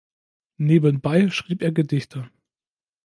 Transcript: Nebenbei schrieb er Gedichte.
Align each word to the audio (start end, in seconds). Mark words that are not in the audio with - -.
Nebenbei 0.57 1.29
schrieb 1.29 1.61
er 1.61 1.71
Gedichte. 1.71 2.27